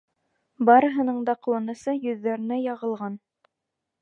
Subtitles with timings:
[0.69, 3.23] Барыһының ҡыуанысы йөҙҙәренә яғылған.